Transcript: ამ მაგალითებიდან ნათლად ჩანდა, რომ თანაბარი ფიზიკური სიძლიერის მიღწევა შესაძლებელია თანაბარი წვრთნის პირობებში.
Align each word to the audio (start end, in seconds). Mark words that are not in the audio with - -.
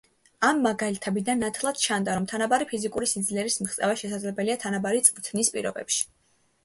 ამ 0.47 0.61
მაგალითებიდან 0.67 1.43
ნათლად 1.45 1.81
ჩანდა, 1.83 2.15
რომ 2.19 2.25
თანაბარი 2.33 2.67
ფიზიკური 2.73 3.09
სიძლიერის 3.13 3.59
მიღწევა 3.67 4.01
შესაძლებელია 4.03 4.57
თანაბარი 4.67 5.05
წვრთნის 5.11 5.53
პირობებში. 5.59 6.03